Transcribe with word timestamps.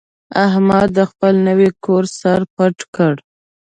احمد 0.45 0.87
د 0.97 0.99
خپل 1.11 1.33
نوي 1.47 1.69
کور 1.85 2.03
سر 2.19 2.39
پټ 2.55 2.77
کړ. 2.95 3.13